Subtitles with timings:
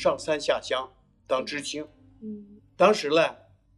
[0.00, 0.90] 上山下乡
[1.26, 1.86] 当知青。
[2.22, 3.36] 嗯当时呢，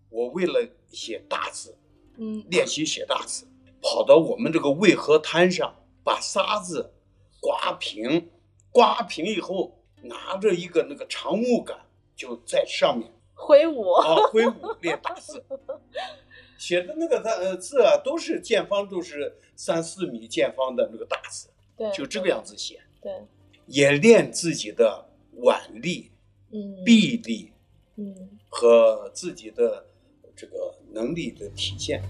[0.09, 1.77] 我为了写大字，
[2.17, 3.45] 嗯练习写大字，
[3.81, 6.95] 跑到我们这个渭河滩上，把沙子
[7.41, 8.31] 刮平，
[8.71, 11.77] 刮平以后，拿着一个那个长木杆，
[12.15, 15.45] 就在上面挥舞，啊挥舞练大字。
[16.57, 23.13] 写的那个呃字啊，都是见方，都是三四米见方的那个大字，对，就这个样子写，对，
[23.67, 25.09] 也练自己的
[25.39, 26.12] 腕力、
[26.53, 27.51] 嗯臂力
[27.97, 28.15] 嗯
[28.49, 29.87] 和自己的
[30.37, 30.55] 这个
[30.93, 32.03] 能力的体现。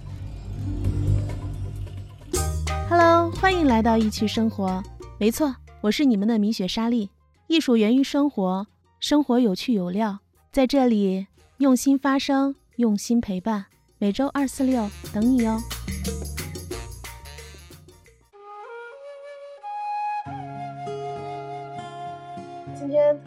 [2.91, 4.83] Hello，欢迎来到一曲生活。
[5.19, 7.09] 没错，我是你们的米雪莎莉。
[7.47, 8.67] 艺术源于生活，
[8.99, 10.19] 生活有趣有料，
[10.51, 11.27] 在这里
[11.59, 13.67] 用心发声，用心陪伴。
[13.99, 15.61] 每周二、四、六等你哦。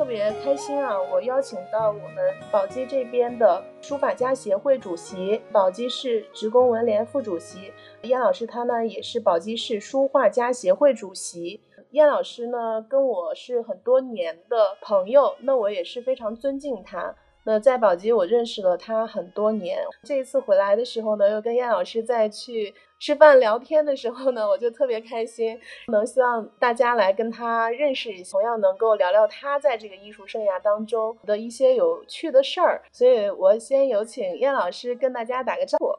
[0.05, 1.01] 特别开心啊！
[1.01, 11.59] 我邀请到我们宝鸡这边的书法家协会主席、宝鸡市职工文联副主席燕老师，他呢也是宝鸡市书画家协会主席。
[11.89, 17.15] 燕老师呢跟我是很多年的朋友，那我也是非常尊敬他。
[17.47, 19.79] 那在宝鸡，我认识了他很多年。
[20.03, 22.71] 这一次回来的时候呢，又跟燕老师再去
[23.05, 32.81] 吃饭聊天的时候呢，我就特别开心，能希望大家来跟他认识一下，同样能够聊聊他在这个艺术生涯当中的一些有趣的事儿。
[32.91, 35.93] 所以我先有请燕老师跟大家打个招呼。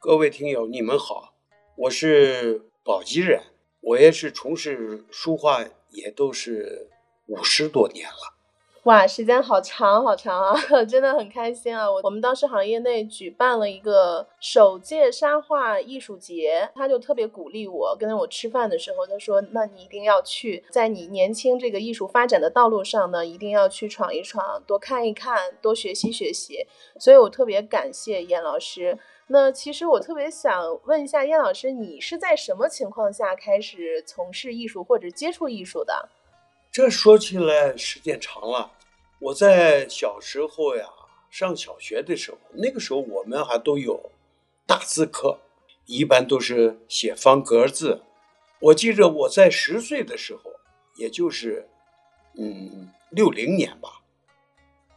[0.00, 1.34] 各位听友，你们好，
[1.76, 3.42] 我是宝鸡人，
[3.82, 6.88] 我也是从事书画也都是
[7.26, 8.35] 五十多年了。
[8.86, 10.54] 哇，时间好长好长啊，
[10.88, 11.90] 真的很开心啊！
[11.90, 26.64] 我我们当时行业内举办了一个首届沙画艺术节，他就特别鼓励我，跟我吃饭的时候，他说：“那你一定要去，在你年轻这个艺术发展的道路上呢，一定要去闯一闯，多看一看，多学习学习。”
[27.00, 28.96] 所以我特别感谢燕老师。
[29.26, 36.08] 那其实我特别想问一下燕老师，你是在什么情况下开始从事艺术或者接触艺术的？
[36.76, 38.70] 这说起来时间长了。
[39.18, 40.86] 我在小时候呀，
[41.30, 44.10] 上小学的时候，那个时候我们还都有
[44.66, 45.38] 大字课，
[45.86, 48.02] 一般都是写方格字。
[48.60, 50.52] 我记着我在十岁的时候，
[50.96, 51.66] 也就是
[52.38, 54.02] 嗯六零年吧，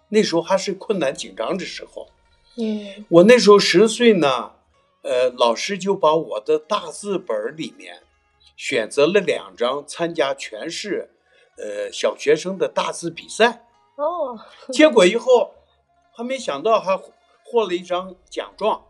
[0.09, 2.09] 那时候还是困难紧张的时候。
[2.57, 4.51] 嗯我那时候十岁呢，
[5.03, 8.03] 呃，老师就把我的大字本里面
[8.57, 11.11] 选择了两张参加全市
[11.61, 13.65] 呃小学生的大字比赛。
[13.95, 14.39] 哦，
[14.71, 15.51] 结果以后
[16.13, 16.97] 还没想到还
[17.43, 18.85] 获了一张奖状，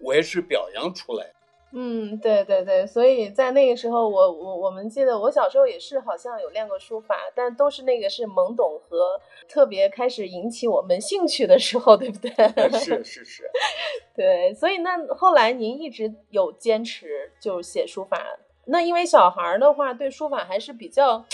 [0.00, 1.32] 我也是表扬出来。
[1.72, 12.30] 嗯，对对对，所以在那个时候我，我我们记得我小时候也是好像有练过书法，但都是那个是懵懂和特别开始引起我们兴趣的时候，对不对？
[12.78, 13.50] 是是是，
[14.14, 18.24] 对，所以那后来您一直有坚持就写书法，
[18.66, 21.26] 那因为小孩儿的话对书法还是比较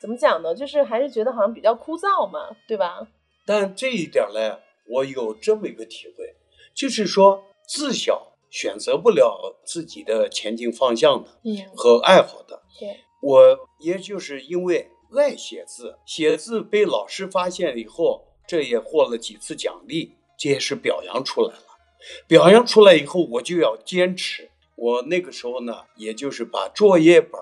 [0.00, 0.54] 怎么讲呢？
[0.54, 3.06] 就是还是觉得好像比较枯燥嘛，对吧？
[3.44, 6.34] 但这一点呢，我有这么一个体会，
[6.74, 12.62] 就是说自小选择不了自己的前进方向的嗯，和爱好的。
[12.78, 21.62] 对，我也就是因为爱写字，写字被老师发现以后，这也获了几次奖励，这也是表扬出来了。
[22.26, 24.50] 表扬出来以后，我就要坚持。
[24.76, 27.32] 我那个时候呢，也就是把作业本，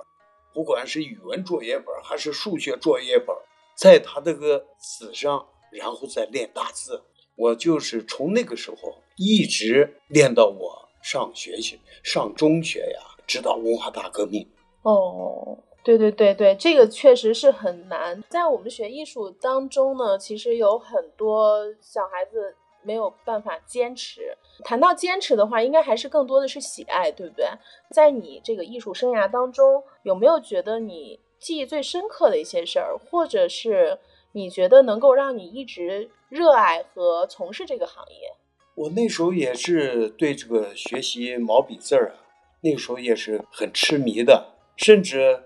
[0.57, 3.37] 不管是语文作业本还是数学作业本，
[3.77, 7.03] 在他这个纸上，然后再练大字。
[7.37, 14.49] 我就是从那个时候一直练到我上学去，上中学呀，直到文化大革命。
[14.81, 18.25] 哦，对对对对，这个确实是很难。
[18.31, 22.57] 在我们学艺术当中呢，其实有很多小孩子
[22.87, 24.37] 没有办法坚持。
[24.65, 27.47] 谈到坚持的话，应该还是更多的是喜爱，对不对？
[27.91, 33.99] 在你这个艺术生涯当中，有没有觉得你记忆最深刻的一些事儿，或者是
[34.33, 38.33] 你觉得能够让你一直热爱和从事这个行业？
[38.77, 42.15] 我那时候也是对这个学习毛笔字儿，
[42.63, 45.45] 那个时候也是很痴迷的，甚至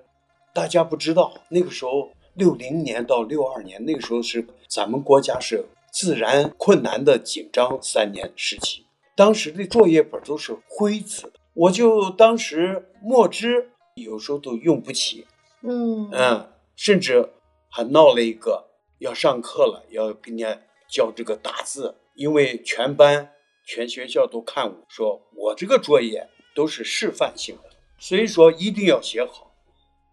[0.53, 15.27] 大家不知道，那个时候六零年到六二年，那个时候是咱们国家是自然困难的紧张三年时期，当时的作业本都是灰字的，我就当时墨汁有时候都用不起，
[15.63, 17.29] 嗯嗯，甚至
[17.69, 23.33] 还闹了一个要上课了，要跟人家教这个打字，因为全班、
[23.67, 29.53] 全学校都看我说我这个作业都是示范性的，所以说一定要写好。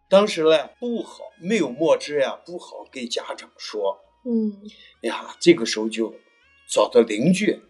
[0.09, 4.00] 当时呢不好，没有墨汁呀，不好给家长说。
[4.27, 4.69] 嗯
[5.01, 6.13] 呀，这个时候就
[6.69, 7.62] 找到邻居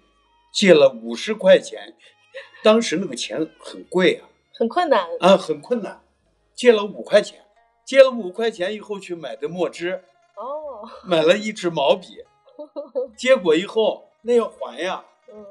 [0.51, 1.95] 借了五十块钱，
[2.63, 5.07] 当时那个钱很贵啊，很困难。
[5.19, 6.01] 啊，很困难，
[6.56, 7.45] 借了五块钱，
[7.86, 10.04] 借了五块钱以后去买的墨汁，
[10.36, 12.24] 哦，买了一支毛笔，
[13.15, 15.45] 结果以后那要还呀，嗯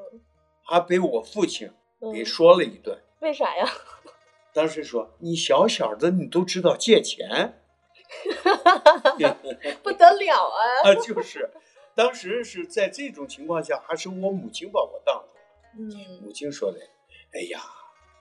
[0.64, 1.70] 还被我父亲
[2.12, 3.00] 给嗯，说了一顿。
[3.20, 3.64] 为啥呀？
[4.52, 7.60] 当时说你小小的你都知道借钱，
[9.82, 10.60] 不得了啊！
[10.90, 11.50] 啊，就是，
[11.94, 15.28] 当时是在这种情况下，还是我母亲把我当着。
[15.78, 16.78] 嗯，母亲说的
[17.34, 17.60] ：“哎呀，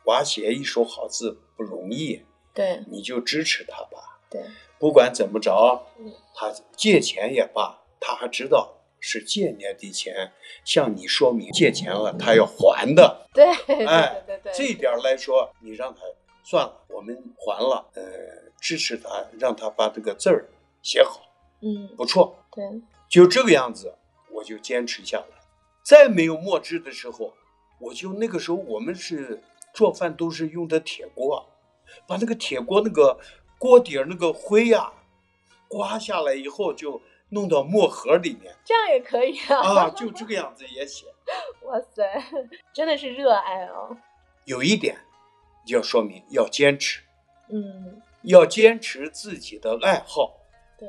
[0.05, 4.19] 娃写一手好字不容易，对你就支持他吧。
[4.29, 4.43] 对，
[4.79, 10.33] 不管怎么着嗯，他借钱也罢，他还知道是借你的钱，
[10.65, 13.27] 向你说明借钱了，他要还的。
[13.33, 16.01] 对对哎对对对，这一点来说，你让他
[16.43, 18.03] 算了，我们还了，呃，
[18.65, 20.49] 支持他，让他把这个字儿
[20.81, 21.21] 写好，
[21.61, 22.35] 嗯不错。
[22.51, 22.63] 对，
[23.07, 23.93] 就这个样子，
[24.31, 25.27] 我就坚持下来。
[25.83, 27.35] 再没有墨汁的时候，
[27.79, 31.47] 我就那个时候我们是做饭都是用的铁锅，
[32.07, 33.19] 把那个铁锅那个
[33.59, 34.91] 锅底儿那个灰呀、
[35.67, 39.85] 刮下来以后，就弄到墨盒里面这样也可以啊！
[39.85, 41.05] 啊，就这个样子也写。
[41.67, 42.03] 哇塞，
[42.73, 43.89] 真的是热爱啊！
[44.45, 44.97] 有一点
[45.67, 47.03] 要说明要坚持，
[47.49, 50.37] 嗯，要坚持自己的爱好，
[50.77, 50.87] 对，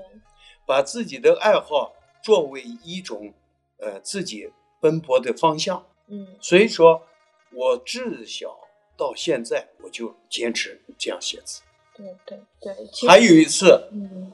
[0.66, 3.32] 把自己的爱好作为一种
[3.78, 4.50] 呃自己
[4.80, 5.86] 奔波的方向。
[6.08, 7.06] 嗯所以说，
[7.52, 8.56] 我自小
[8.96, 11.62] 到现在，我就坚持这样写字。
[11.94, 14.32] 对对对，还有一次，嗯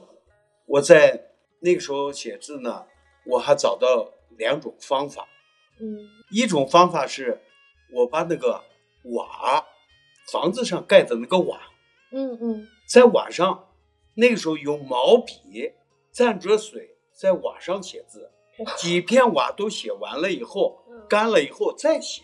[0.65, 2.85] 我在那个时候写字呢，
[3.25, 5.27] 我还找到两种方法。
[5.79, 7.41] 嗯一种方法是，
[7.91, 8.63] 我把那个
[9.03, 9.65] 瓦，
[10.31, 11.59] 房子上盖的那个瓦，
[12.11, 13.69] 嗯嗯在瓦上，
[14.13, 15.73] 那个时候用毛笔
[16.13, 18.29] 蘸着水在瓦上写字，
[18.77, 22.21] 几片瓦都写完了以后，嗯，干了以后再写，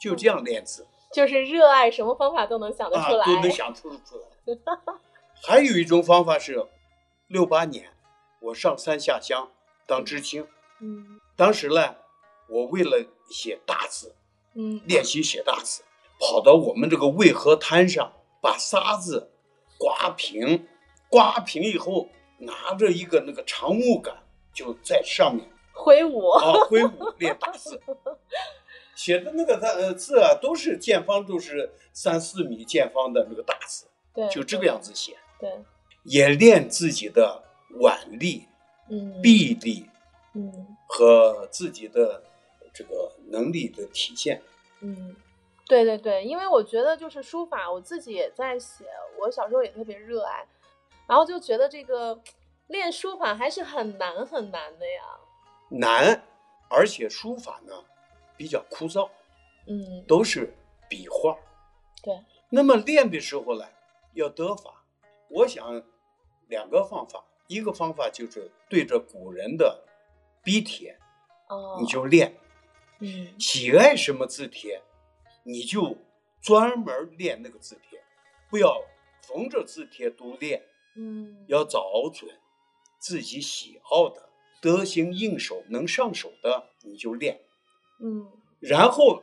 [0.00, 0.86] 就这样练字。
[1.12, 3.26] 就是热爱，什么方法都能想得啊，出来。
[3.26, 4.56] 都能想出出来。
[5.42, 6.64] 还有一种方法是，
[7.26, 7.90] 六八年
[8.38, 9.50] 我上山下乡
[9.88, 10.46] 当知青，
[10.78, 11.96] 嗯当时呢，
[12.48, 14.14] 我为了写大字，
[14.54, 15.82] 嗯练习写大字，
[16.20, 19.32] 跑到我们这个渭河滩上，把沙子
[19.78, 20.66] 刮平，
[21.08, 22.08] 刮平以后，
[22.38, 24.14] 拿着一个那个长木杆，
[24.52, 27.80] 就在上面挥舞，啊挥舞练大字。
[28.94, 33.86] 写的那个字呃字啊，都是见方，都是三四米见方的那个大字。
[34.14, 35.50] 对，就这个样子写，对。
[36.04, 37.42] 也练自己的
[37.80, 38.46] 腕力、
[38.88, 39.86] 嗯，臂力
[40.34, 42.22] 嗯和自己的
[42.72, 44.40] 这个能力的体现。
[44.80, 45.16] 嗯，
[45.66, 48.84] 对对对，因为我觉得就是书法，我自己也在写，
[49.18, 50.46] 我小时候也特别热爱，
[51.08, 52.20] 然后就觉得这个
[52.68, 55.02] 练书法还是很难很难的呀。
[55.68, 56.22] 难，
[56.68, 57.84] 而且书法呢
[58.36, 59.08] 比较枯燥，
[59.66, 60.54] 嗯，都是
[60.88, 61.36] 笔画。
[62.02, 63.66] 对，那么练的时候呢，
[64.14, 64.84] 要得法。
[65.28, 65.82] 我想
[66.46, 69.82] 两个方法，一个方法就是对着古人的
[70.44, 70.96] 笔帖，
[71.48, 72.36] 哦，你就练。
[73.00, 74.80] 嗯喜爱什么字帖，
[75.46, 75.96] 你就
[76.42, 78.02] 专门练那个字帖，
[78.50, 78.82] 不要
[79.22, 82.36] 逢着字帖都练，嗯，要找准
[82.98, 84.28] 自己喜好的、
[84.60, 87.40] 得心应手、能上手的，你就练。
[88.00, 89.22] 嗯然后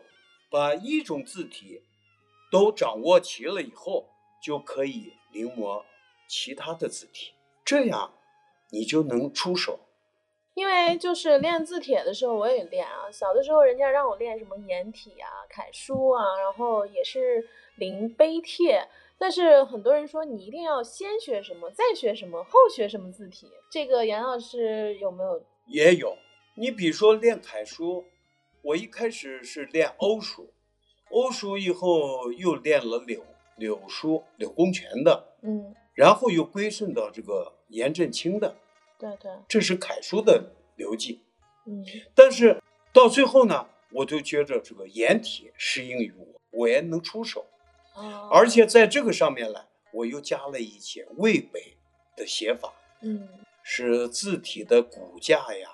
[0.50, 1.82] 把一种字体
[2.50, 4.08] 都掌握齐了以后，
[4.42, 5.84] 就可以临摹
[6.27, 7.34] 其他的字体，
[7.65, 8.13] 这样
[8.70, 9.80] 你就能出手。
[10.53, 13.10] 因为就是练字帖的时候，我也练啊。
[13.12, 18.88] 小的时候，人家让我练什么颜体啊、楷书啊，然后也是临碑帖。
[19.17, 23.48] 但是很多人说你一定要先学什么，再学什么，后学什么字体。
[23.72, 25.41] 这个杨老师有没有？
[25.67, 26.17] 也有，
[26.55, 28.03] 你比如说练楷书，
[28.62, 30.51] 我一开始是练欧书，
[31.10, 33.24] 欧书以后又练了柳
[33.55, 38.55] 柳书，柳公权的，嗯，然后又归顺到这个颜真卿的，
[39.03, 41.22] 对对，这是楷书的流记。
[41.65, 41.83] 嗯
[42.15, 42.62] 但是
[42.93, 47.45] 到最后呢，我就觉着这个颜体适应于我，我也能出手，
[47.95, 51.75] 哦，而且在这个上面呢，我又加了一些魏北
[52.15, 53.27] 的写法，嗯
[53.62, 55.69] 使字体的骨架呀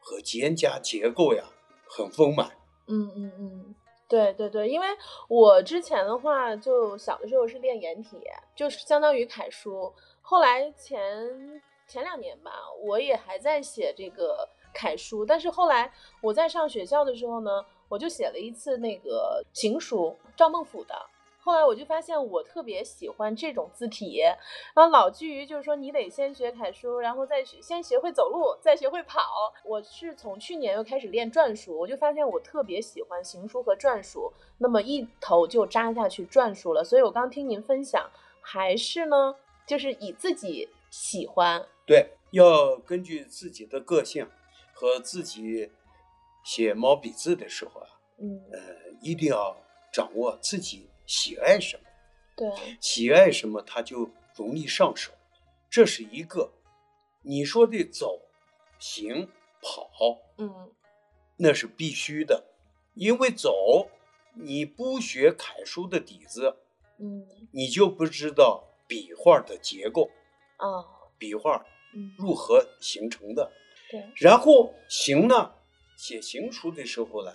[0.00, 1.44] 和肩胛结构呀
[1.88, 2.50] 很丰满。
[2.86, 3.74] 嗯嗯嗯，
[4.08, 4.86] 对对对，因为
[5.28, 8.18] 我之前的话，就小的时候是练颜体，
[8.54, 9.90] 就是相当于楷书。
[10.20, 20.94] 后来前前两年吧，我也还在写这个楷书，但是后来我在上学校的时候呢，我就写了一次那个行书，赵孟俯的。
[21.38, 24.22] 后来我就发现我特别喜欢这种字体，
[24.74, 29.20] 然后老基于就是说你得先学楷书，然后再学先学会走路，再学会跑。
[29.62, 36.82] 我是从去年又开始练篆书，我就发现我特别喜欢行书和篆书，那么一头就扎下去篆书了。
[36.82, 38.10] 所以我刚听您分享，
[38.40, 39.36] 还是呢，
[39.66, 44.30] 就是以自己喜欢，对，要根据自己的个性
[44.72, 45.72] 和自己
[46.44, 48.60] 写毛笔字的时候啊，嗯，呃，
[49.00, 49.56] 一定要
[49.92, 51.82] 掌握自己喜爱什么。
[52.36, 55.12] 对，喜爱什么，他就容易上手。
[55.68, 56.52] 这是一个。
[57.22, 58.20] 你说的走、
[58.78, 59.28] 行、
[59.60, 59.90] 跑，
[60.38, 60.70] 嗯
[61.38, 62.44] 那是必须的，
[62.94, 63.88] 因为走，
[64.34, 66.56] 你不学楷书的底子，
[66.98, 70.10] 嗯你就不知道笔画的结构，
[70.56, 70.84] 啊
[71.18, 73.52] 笔画嗯如何形成的。
[73.90, 75.52] 对，然后行呢，
[75.96, 77.32] 写行书的时候呢，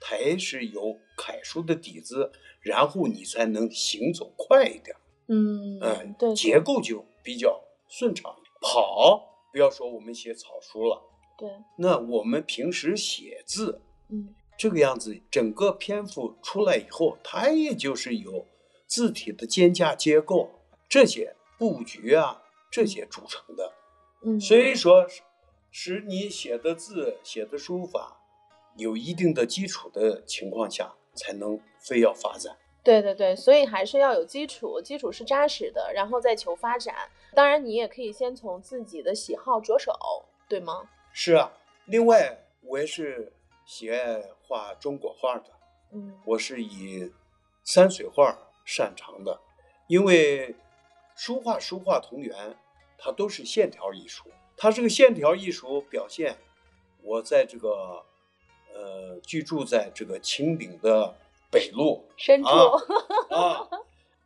[0.00, 4.96] 它也是有楷书的底子，然后你才能行走快一点。
[5.26, 8.34] 嗯嗯，对，结构就比较顺畅。
[8.60, 11.02] 跑，不要说我们写草书了，
[11.38, 11.48] 对，
[11.78, 18.46] 那我们平时写字嗯这个样子，整个篇幅出来以后，它也就是有
[18.86, 20.50] 字体的间架结构
[20.88, 23.72] 这些布局啊这些组成的。
[24.22, 25.22] 嗯，所以说，使
[25.70, 28.20] 使你写的字、写的书法
[28.76, 32.56] 有一定的基础的情况下，才能非要发展。
[32.82, 36.94] 对对对，所以还是要有基础，基础是扎实的，然后再求发展。
[37.34, 39.92] 当然，你也可以先从自己的喜好着手，
[40.48, 40.88] 对吗？
[41.12, 41.52] 是啊，
[41.84, 43.32] 另外我也是
[43.66, 45.50] 喜爱画中国画的，
[45.92, 47.12] 嗯我是以
[47.64, 49.40] 山水画擅长的，
[49.86, 50.54] 因为
[51.20, 52.56] 书画、书画同源，
[52.96, 54.24] 它都是线条艺术。
[54.56, 56.38] 它这个线条艺术表现，
[57.02, 58.02] 我在这个
[58.72, 61.14] 呃居住在这个秦岭的
[61.50, 63.68] 北路深处，啊啊，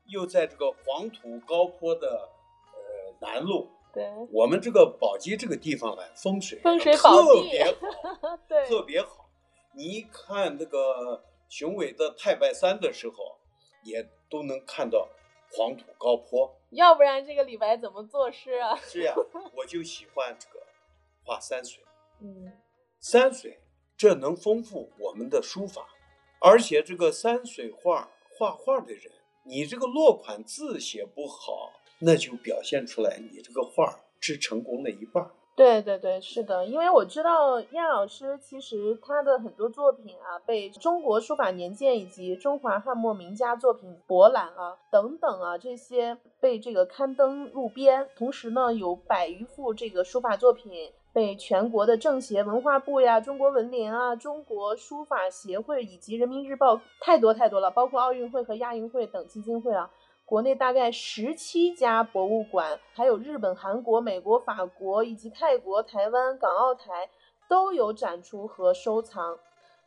[0.07, 2.29] 又在这个黄土高坡的
[2.73, 7.09] 呃南路，对我们这个宝鸡这个地方呢，风水风水特
[7.51, 8.37] 别好。
[8.47, 9.29] 对特别好。
[9.73, 13.37] 你一看那个雄伟的太白山的时候，
[13.83, 15.09] 也都能看到
[15.51, 16.59] 黄土高坡。
[16.71, 18.77] 要不然这个李白怎么作诗啊？
[18.77, 19.15] 是呀，
[19.55, 20.65] 我就喜欢这个
[21.25, 21.83] 画山水。
[22.21, 22.53] 嗯
[23.01, 23.61] 山水
[23.97, 25.87] 这能丰富我们的书法，
[26.41, 29.13] 而且这个山水画画画的人，
[29.45, 35.31] 你这个落款字写不好，那就表现出来你这个画只成功了一半儿。
[35.57, 59.89] 对对对，是的，因为我知道燕老师其实他的很多作品啊，被中国书法年鉴以及中华汉墨名家作品博览啊等等啊这些被这个刊登入编，同时呢有百余幅这个书法作品被全国的政协文化部呀、中国文联啊、中国书法协会以及人民日报太多太多了，包括奥运会和亚运会等基金会啊。
[60.27, 67.11] 国内大概十七家博物馆，还有日本、韩国、美国、法国以及泰国、台湾、港澳台
[67.49, 69.39] 都有展出和收藏。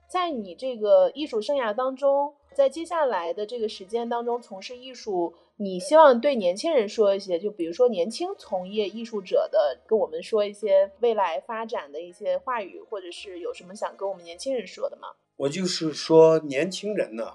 [0.08, 15.10] 在你这个艺术生涯当中，在接下来的这个时间当中从事艺术，你希望对年轻人说一些，就比如说年轻从业艺术者的，跟我们说一些未来发展的一些话语，或者是有什么想跟我们年轻人说的吗？
[15.36, 17.34] 我就是说，年轻人呢，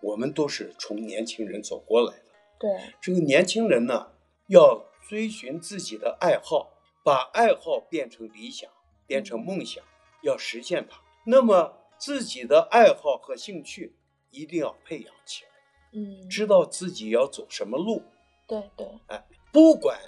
[0.00, 2.14] 我们都是从年轻人走过来。
[2.58, 4.12] 对，这个年轻人呢，
[4.48, 6.70] 要追寻自己的爱好，
[7.04, 8.70] 把爱好变成理想，
[9.06, 9.82] 变成梦想，
[10.22, 11.00] 要实现它。
[11.24, 13.96] 那么自己的爱好和兴趣
[14.30, 15.50] 一定要培养起来，
[15.92, 18.02] 嗯，知道自己要走什么路。
[18.46, 20.00] 对对，哎不管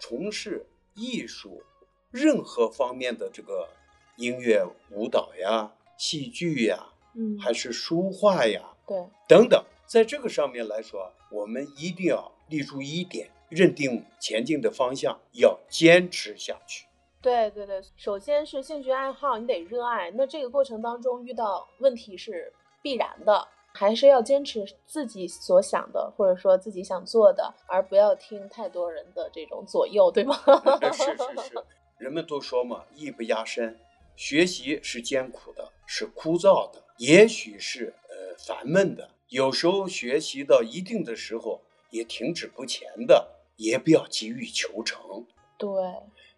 [0.00, 1.62] 从事艺术
[2.10, 3.68] 任何方面的这个
[4.16, 8.96] 音乐、舞蹈呀、戏剧呀，嗯，还是书画呀对，
[9.28, 16.86] 等等，在这个上面来说，我们一定要立住一点，认定前进的方向，要坚持下去。
[17.22, 20.10] 对对对，首先是兴趣爱好，你得热爱。
[20.10, 22.52] 那这个过程当中遇到问题是
[22.82, 30.38] 必然的，还是要坚持自己所想的，或者说自己想做的，而不要听太多人的这种左右，对吗？
[30.92, 31.64] 是是是，
[31.96, 33.80] 人们都说嘛，艺不压身，
[34.14, 45.26] 学习是艰苦的，是枯燥的，也许是呃烦闷的，有时候学习到一定的时候也停止不前的，也不要急于求成，
[45.58, 45.68] 对。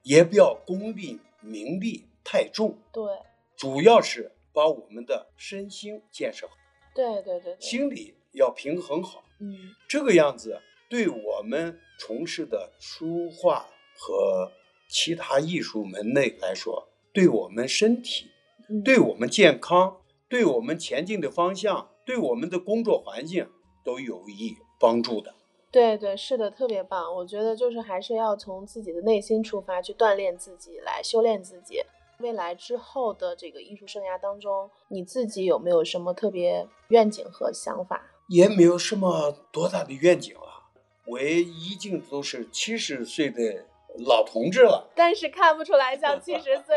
[0.03, 3.05] 也不要功利名利太重，对。
[3.55, 6.57] 主要是把我们的身心建设好，
[6.95, 9.75] 对对对对，心理要平衡好，嗯。
[9.87, 14.51] 这个样子对我们从事的书画和
[14.89, 18.31] 其他艺术门类来说，对我们身体、
[18.71, 23.49] 嗯，对我们健康、对我们前进的方向、对我们的工作环境
[23.85, 25.35] 都都有益帮助的。
[25.71, 27.15] 对对，是的，特别棒。
[27.15, 31.83] 我觉得就是还是要从自己的内心出发，去锻炼自己，来修炼自己。
[32.19, 38.05] 未来之后的这个艺术生涯当中，你自己有没有什么特别愿景和想法？
[38.29, 40.65] 也没有什么多大的愿景了，
[41.07, 43.67] 我也已经都是七十岁的
[44.07, 44.91] 老同志了。
[44.95, 46.77] 但是看不出来像七十 岁，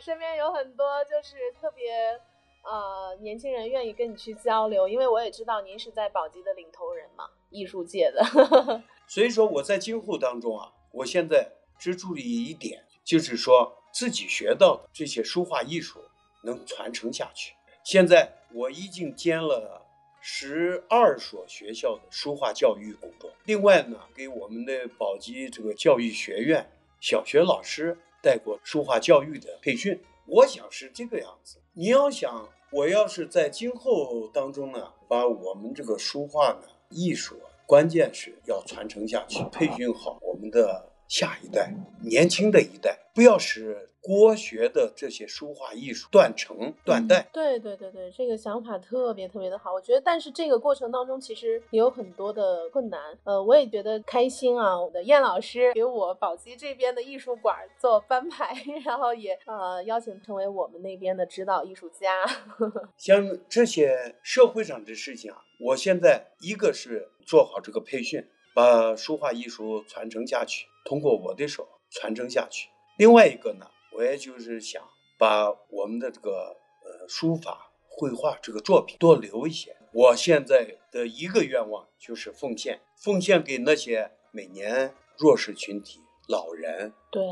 [0.00, 2.20] 身边有很多就是特别
[2.62, 8.22] 呃年轻人愿意跟你去交流，因为我也知道您是在宝鸡的领头人嘛，艺术界的。
[9.06, 13.78] 所以说我在今后当中啊，我现在只注意一点，就是说。
[13.94, 16.00] 自己学到的这些书画艺术
[16.44, 17.52] 能传承下去。
[17.84, 19.82] 现在我已经兼了
[20.18, 26.66] 十二所学校的书画教育工作，另外呢，给我们的宝鸡这个教育学院
[27.02, 30.02] 小学老师带过书画教育的培训。
[30.26, 31.58] 我想是这个样子。
[31.72, 37.36] 你要想，我要是在今后当中呢，把我们这个书画呢艺术，
[37.66, 40.88] 关键是要传承下去，培训好我们的。
[41.08, 47.28] 下一代，年轻的一代，不要使国学的这些书画艺术断层断代。
[47.32, 49.72] 对对对对，这个想法特别特别的好。
[49.72, 53.00] 我觉得，但是这个过程当中其实也有很多的困难。
[53.24, 54.78] 呃，我也觉得开心啊。
[54.78, 58.54] 我的燕老师给我宝鸡这边的艺术馆做翻牌，
[58.84, 62.26] 然后也呃邀请成为我们那边的指导艺术家。
[62.98, 68.26] 像这些社会上的事情啊，我现在一个是做好这个培训。
[68.54, 72.68] 把书画艺术传承下去，通过我的手传承下去。
[72.98, 73.64] 另外一个呢，
[73.94, 74.82] 我也就是想
[75.18, 79.76] 把我们的这个呃书法、绘画这个作品多留一些。
[79.92, 87.22] 我现在的一个愿望就是奉献，奉献给那些每年弱势群体、老人，对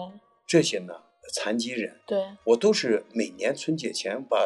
[0.46, 4.38] 这些呢残疾人，对我都是每年春节前把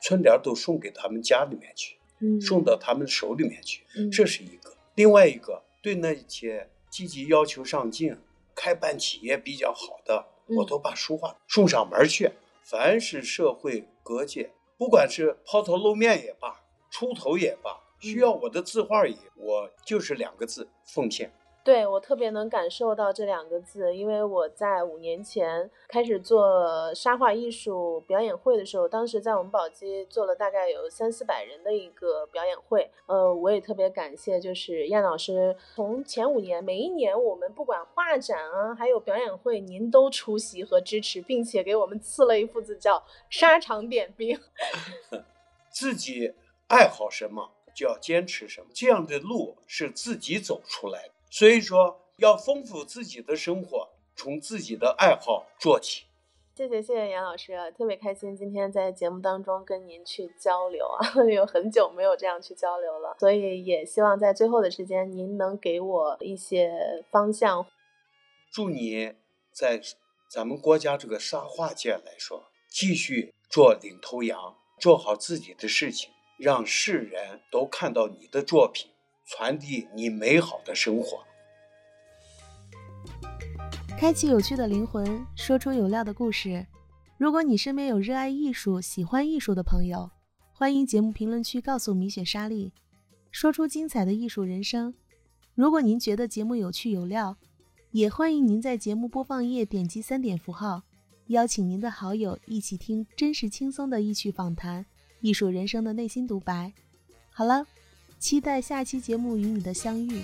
[0.00, 1.98] 春联都送给他们家里面去，
[2.40, 3.84] 送到他们手里面去。
[4.10, 4.76] 这是一个。
[4.94, 5.62] 另外一个。
[5.80, 8.14] 对那些积极要求上进、
[8.52, 12.32] 开办企业比较好的，我都把书画送上门去。
[12.62, 21.32] 凡是社会各界，不管是抛头露面也罢，出头也罢，需要我的字画也，我就是两个字：奉献。
[21.68, 32.90] 对我特别能感受到这两个字，因为我在五年前开始做沙画艺术表演会的时候，当时在我们宝鸡做了大概有三四百人的一个表演会。
[33.04, 44.40] 呃，我也特别感谢，就是燕老师，从前五年每一年我们不管画展啊，还有表演会，您都出席和支持，并且给我们赐了一幅字叫“沙场点兵
[45.68, 46.32] ”。自己
[46.68, 51.17] 爱好什么就要坚持什么，这样的路是自己走出来的。
[51.30, 56.04] 所以说，要丰富自己的生活，从自己的爱好做起。
[56.54, 67.64] 谢谢谢谢杨老师，特别开心今天在节目当中跟您去交流啊， 有很久没有这样去交流了，所以也希望在最后的时间，您能给我一些方向。
[68.50, 69.14] 祝你
[69.52, 69.80] 在
[70.28, 78.90] 咱们国家这个沙画界来说，继续做领头羊，做好自己的事情，让世人都看到你的作品。
[79.28, 81.22] 传递你美好的生活，
[83.98, 86.66] 开启有趣的灵魂，说出有料的故事。
[87.18, 90.10] 如果你身边有热爱艺术、喜欢艺术的朋友，
[90.50, 92.72] 欢迎节目评论区告诉米雪莎莉，
[93.30, 94.94] 说出精彩的艺术人生。
[95.54, 97.36] 如果您觉得节目有趣有料，
[97.90, 100.82] 也欢迎您在节目播放页点击三点符号，
[101.26, 104.86] 邀请您的好友一起听真实轻松的艺趣访谈，
[105.20, 106.72] 艺术人生的内心独白。
[107.28, 107.66] 好了。
[108.18, 110.22] 期待下期节目与你的相遇。